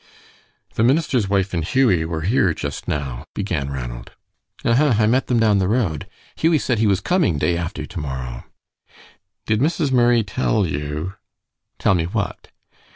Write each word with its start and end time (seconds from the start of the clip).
"The 0.73 0.83
minister's 0.83 1.29
wife 1.29 1.53
and 1.53 1.63
Hughie 1.63 2.05
were 2.05 2.21
here 2.21 2.55
just 2.55 2.87
now," 2.87 3.23
began 3.35 3.69
Ranald. 3.69 4.13
"Huh 4.63 4.73
huh, 4.73 4.95
I 4.97 5.05
met 5.05 5.27
them 5.27 5.39
down 5.39 5.59
the 5.59 5.67
road. 5.67 6.07
Hughie 6.35 6.57
said 6.57 6.79
he 6.79 6.87
was 6.87 7.01
coming 7.01 7.37
day 7.37 7.55
after 7.55 7.85
to 7.85 7.99
morrow." 7.99 8.45
"Did 9.45 9.59
Mrs. 9.59 9.91
Murray 9.91 10.23
tell 10.23 10.65
you" 10.65 11.13
"Tell 11.77 11.93
me 11.93 12.05
what?" 12.05 12.47